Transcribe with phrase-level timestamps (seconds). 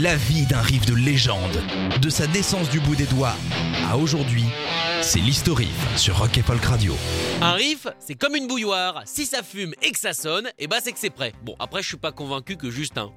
[0.00, 1.62] La vie d'un riff de légende,
[2.00, 3.34] de sa naissance du bout des doigts
[3.90, 4.46] à aujourd'hui,
[5.02, 5.68] c'est l'historif
[5.98, 6.96] sur Rock et Folk Radio.
[7.42, 9.02] Un riff, c'est comme une bouilloire.
[9.04, 11.34] Si ça fume et que ça sonne, et bah c'est que c'est prêt.
[11.42, 13.12] Bon, après, je suis pas convaincu que juste un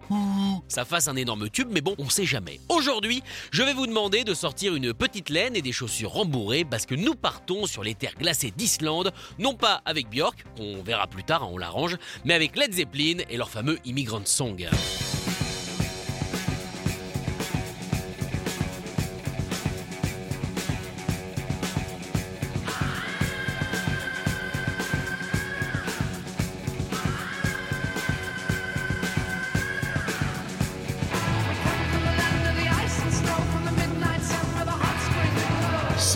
[0.67, 2.59] ça fasse un énorme tube, mais bon, on sait jamais.
[2.67, 6.85] Aujourd'hui, je vais vous demander de sortir une petite laine et des chaussures rembourrées parce
[6.85, 11.23] que nous partons sur les terres glacées d'Islande, non pas avec Björk, qu'on verra plus
[11.23, 11.95] tard, hein, on l'arrange,
[12.26, 14.67] mais avec Led Zeppelin et leur fameux Immigrant Song.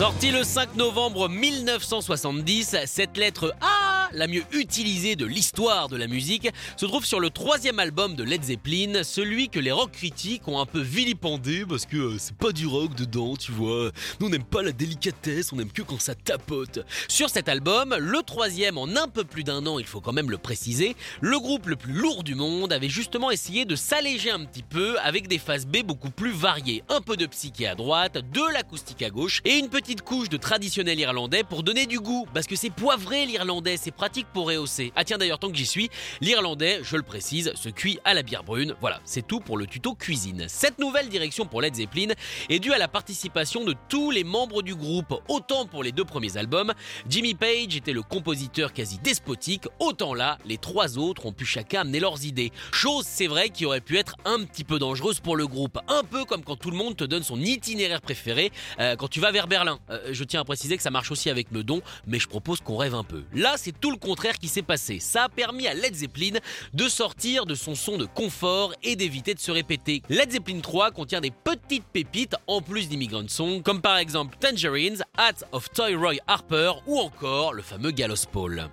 [0.00, 3.79] Sorti le 5 novembre 1970, cette lettre A,
[4.12, 8.24] la mieux utilisée de l'histoire de la musique, se trouve sur le troisième album de
[8.24, 12.36] Led Zeppelin, celui que les rock critiques ont un peu vilipendé parce que euh, c'est
[12.36, 13.90] pas du rock dedans, tu vois.
[14.20, 16.80] Nous on n'aime pas la délicatesse, on aime que quand ça tapote.
[17.08, 20.30] Sur cet album, le troisième en un peu plus d'un an, il faut quand même
[20.30, 24.44] le préciser, le groupe le plus lourd du monde avait justement essayé de s'alléger un
[24.44, 26.82] petit peu avec des phases B beaucoup plus variées.
[26.88, 30.36] Un peu de psyché à droite, de l'acoustique à gauche et une petite couche de
[30.36, 34.94] traditionnel irlandais pour donner du goût, parce que c'est poivré l'irlandais, c'est pratique pour rehausser.
[34.96, 35.90] Ah tiens d'ailleurs tant que j'y suis,
[36.22, 38.74] l'irlandais, je le précise, se cuit à la bière brune.
[38.80, 40.46] Voilà, c'est tout pour le tuto cuisine.
[40.48, 42.14] Cette nouvelle direction pour Led Zeppelin
[42.48, 46.06] est due à la participation de tous les membres du groupe, autant pour les deux
[46.06, 46.72] premiers albums,
[47.10, 51.82] Jimmy Page était le compositeur quasi despotique, autant là, les trois autres ont pu chacun
[51.82, 52.52] amener leurs idées.
[52.72, 56.04] Chose, c'est vrai, qui aurait pu être un petit peu dangereuse pour le groupe, un
[56.04, 59.30] peu comme quand tout le monde te donne son itinéraire préféré euh, quand tu vas
[59.30, 59.78] vers Berlin.
[59.90, 62.78] Euh, je tiens à préciser que ça marche aussi avec Meudon, mais je propose qu'on
[62.78, 63.24] rêve un peu.
[63.34, 64.98] Là, c'est tout le contraire qui s'est passé.
[65.00, 66.38] Ça a permis à Led Zeppelin
[66.72, 70.02] de sortir de son son de confort et d'éviter de se répéter.
[70.08, 75.02] Led Zeppelin 3 contient des petites pépites en plus d'Immigrant Song, comme par exemple Tangerines,
[75.16, 78.68] Hat of Toy Roy Harper ou encore le fameux Gallows Paul.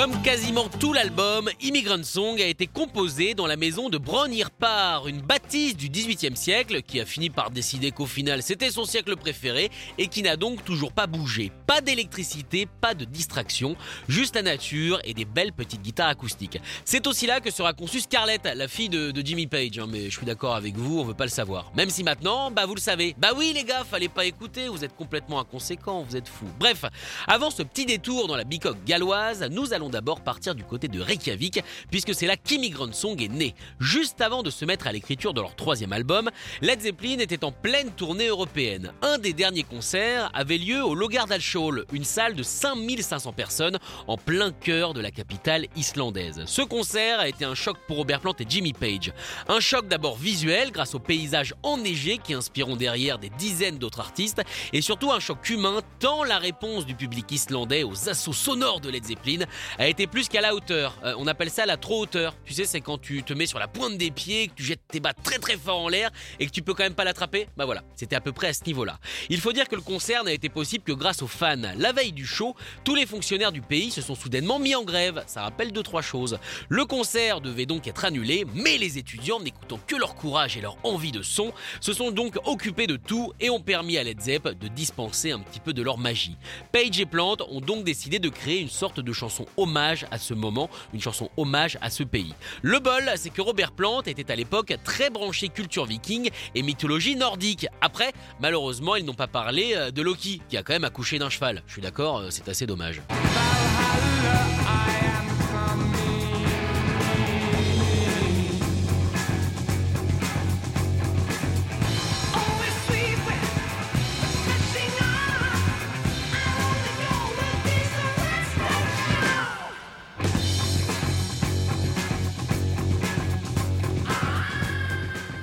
[0.00, 5.20] Comme quasiment tout l'album, Immigrant Song a été composé dans la maison de Bron-Irpar, une
[5.20, 9.70] bâtisse du XVIIIe siècle qui a fini par décider qu'au final c'était son siècle préféré
[9.98, 11.52] et qui n'a donc toujours pas bougé.
[11.66, 13.76] Pas d'électricité, pas de distraction,
[14.08, 16.58] juste la nature et des belles petites guitares acoustiques.
[16.86, 20.16] C'est aussi là que sera conçue Scarlett, la fille de, Jimmy Page, hein, mais je
[20.16, 21.70] suis d'accord avec vous, on veut pas le savoir.
[21.76, 23.14] Même si maintenant, bah vous le savez.
[23.18, 26.48] Bah oui les gars, fallait pas écouter, vous êtes complètement inconséquents, vous êtes fous.
[26.58, 26.86] Bref,
[27.26, 31.00] avant ce petit détour dans la bicoque galloise, nous allons d'abord partir du côté de
[31.00, 33.54] Reykjavik, puisque c'est là qu'Immigrant Song est né.
[33.78, 36.30] Juste avant de se mettre à l'écriture de leur troisième album,
[36.62, 38.92] Led Zeppelin était en pleine tournée européenne.
[39.02, 44.52] Un des derniers concerts avait lieu au Laugardalshall, une salle de 5500 personnes en plein
[44.52, 46.42] cœur de la capitale islandaise.
[46.46, 49.12] Ce concert a été un choc pour Robert Plant et Jimmy Page.
[49.48, 54.42] Un choc d'abord visuel grâce aux paysages enneigés qui inspireront derrière des dizaines d'autres artistes,
[54.72, 58.90] et surtout un choc humain tant la réponse du public islandais aux assauts sonores de
[58.90, 59.44] Led Zeppelin
[59.78, 60.96] a été plus qu'à la hauteur.
[61.04, 62.34] Euh, on appelle ça la trop hauteur.
[62.44, 64.80] Tu sais, c'est quand tu te mets sur la pointe des pieds, que tu jettes
[64.88, 67.46] tes bas très très fort en l'air et que tu peux quand même pas l'attraper.
[67.56, 68.98] Bah voilà, c'était à peu près à ce niveau-là.
[69.28, 71.56] Il faut dire que le concert n'a été possible que grâce aux fans.
[71.76, 75.22] La veille du show, tous les fonctionnaires du pays se sont soudainement mis en grève.
[75.26, 76.38] Ça rappelle deux trois choses.
[76.68, 80.76] Le concert devait donc être annulé, mais les étudiants, n'écoutant que leur courage et leur
[80.84, 84.48] envie de son, se sont donc occupés de tout et ont permis à Led Zepp
[84.48, 86.36] de dispenser un petit peu de leur magie.
[86.72, 90.34] Page et Plant ont donc décidé de créer une sorte de chanson hommage à ce
[90.34, 92.34] moment, une chanson hommage à ce pays.
[92.62, 97.16] Le bol, c'est que Robert Plant était à l'époque très branché culture viking et mythologie
[97.16, 97.66] nordique.
[97.80, 101.30] Après, malheureusement, ils n'ont pas parlé euh, de Loki, qui a quand même accouché d'un
[101.30, 101.62] cheval.
[101.66, 103.02] Je suis d'accord, euh, c'est assez dommage.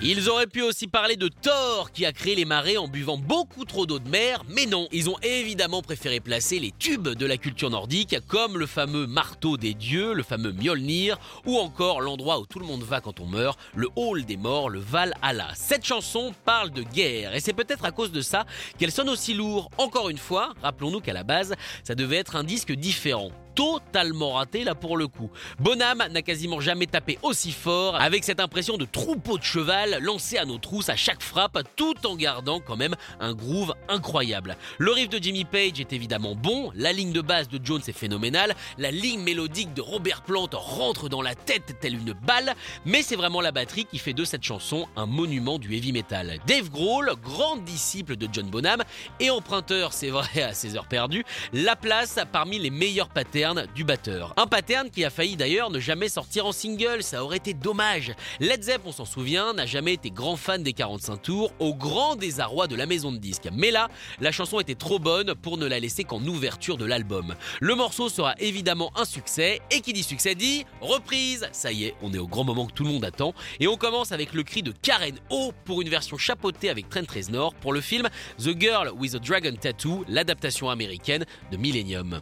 [0.09, 3.65] Ils auraient pu aussi parler de Thor qui a créé les marées en buvant beaucoup
[3.65, 7.35] trop d'eau de mer, mais non, ils ont évidemment préféré placer les tubes de la
[7.35, 12.45] culture nordique comme le fameux marteau des dieux, le fameux Mjolnir, ou encore l'endroit où
[12.45, 15.49] tout le monde va quand on meurt, le hall des morts, le Valhalla.
[15.55, 18.45] Cette chanson parle de guerre et c'est peut-être à cause de ça
[18.77, 19.69] qu'elle sonne aussi lourd.
[19.77, 24.63] Encore une fois, rappelons-nous qu'à la base, ça devait être un disque différent totalement raté
[24.63, 25.31] là pour le coup.
[25.59, 30.37] Bonham n'a quasiment jamais tapé aussi fort avec cette impression de troupeau de cheval lancé
[30.37, 34.57] à nos trousses à chaque frappe tout en gardant quand même un groove incroyable.
[34.77, 37.93] Le riff de Jimmy Page est évidemment bon, la ligne de base de Jones est
[37.93, 42.53] phénoménale, la ligne mélodique de Robert Plant rentre dans la tête telle une balle,
[42.85, 46.37] mais c'est vraiment la batterie qui fait de cette chanson un monument du heavy metal.
[46.45, 48.83] Dave Grohl, grand disciple de John Bonham
[49.19, 53.83] et emprunteur, c'est vrai, à ses heures perdues, la place parmi les meilleurs patterns du
[53.83, 54.33] batteur.
[54.35, 58.11] Un pattern qui a failli d'ailleurs ne jamais sortir en single, ça aurait été dommage.
[58.39, 62.15] Led Zepp, on s'en souvient, n'a jamais été grand fan des 45 tours, au grand
[62.15, 63.47] désarroi de la maison de disques.
[63.53, 63.87] Mais là,
[64.19, 67.35] la chanson était trop bonne pour ne la laisser qu'en ouverture de l'album.
[67.61, 71.47] Le morceau sera évidemment un succès, et qui dit succès dit reprise.
[71.53, 73.77] Ça y est, on est au grand moment que tout le monde attend, et on
[73.77, 77.71] commence avec le cri de Karen O pour une version chapeautée avec Trent Reznor pour
[77.71, 78.09] le film
[78.39, 82.21] The Girl with a Dragon Tattoo, l'adaptation américaine de Millennium.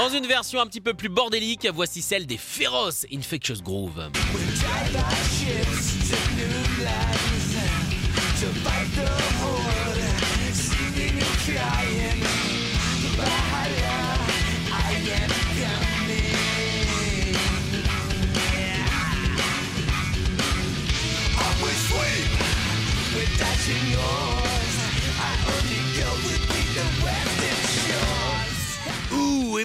[0.00, 4.08] Dans une version un petit peu plus bordélique, voici celle des féroces Infectious Groove.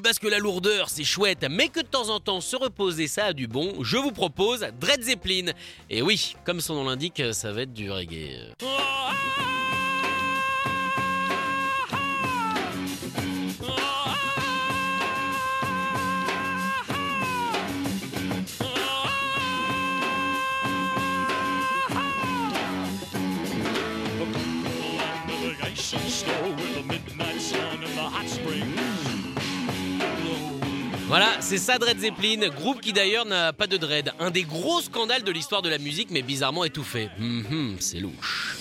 [0.06, 3.26] Parce que la lourdeur c'est chouette, mais que de temps en temps se reposer ça
[3.26, 5.52] a du bon, je vous propose Dread Zeppelin.
[5.90, 8.54] Et oui, comme son nom l'indique, ça va être du reggae.
[31.08, 34.12] Voilà, c'est ça Dread Zeppelin, groupe qui d'ailleurs n'a pas de dread.
[34.20, 37.10] Un des gros scandales de l'histoire de la musique, mais bizarrement étouffé.
[37.20, 38.58] Mm c'est louche.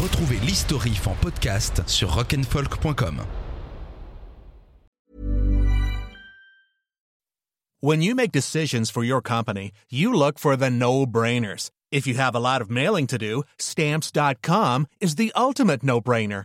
[0.00, 3.22] Retrouvez l'historif en podcast sur rock'n'folk.com.
[7.82, 11.70] When you make decisions for your company, you look for the no-brainers.
[11.90, 16.44] If you have a lot of mailing to do, stamps.com is the ultimate no-brainer.